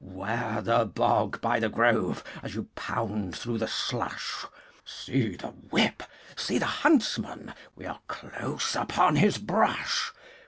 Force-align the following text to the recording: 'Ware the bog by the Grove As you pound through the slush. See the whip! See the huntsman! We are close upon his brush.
'Ware 0.03 0.61
the 0.63 0.83
bog 0.85 1.39
by 1.41 1.59
the 1.59 1.69
Grove 1.69 2.23
As 2.41 2.55
you 2.55 2.69
pound 2.73 3.35
through 3.35 3.59
the 3.59 3.67
slush. 3.67 4.47
See 4.83 5.35
the 5.35 5.49
whip! 5.49 6.01
See 6.35 6.57
the 6.57 6.65
huntsman! 6.65 7.53
We 7.75 7.85
are 7.85 7.99
close 8.07 8.75
upon 8.75 9.17
his 9.17 9.37
brush. 9.37 10.11